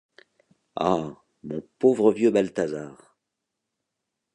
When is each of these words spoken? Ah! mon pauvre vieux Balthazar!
Ah! 0.77 1.13
mon 1.43 1.61
pauvre 1.77 2.11
vieux 2.11 2.31
Balthazar! 2.31 3.15